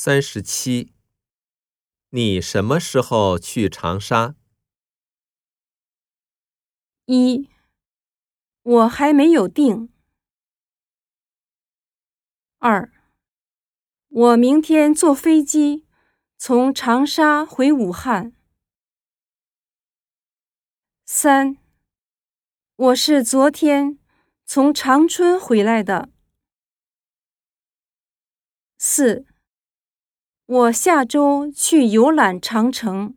[0.00, 0.94] 三十七。
[2.10, 4.36] 你什么时候去长沙？
[7.06, 7.48] 一，
[8.62, 9.92] 我还没有定。
[12.58, 12.92] 二，
[14.06, 15.84] 我明天坐飞机
[16.36, 18.32] 从长沙回武汉。
[21.04, 21.56] 三，
[22.76, 23.98] 我是昨天
[24.44, 26.08] 从长春回来的。
[28.78, 29.26] 四，
[30.48, 33.12] 我下周去游览长城。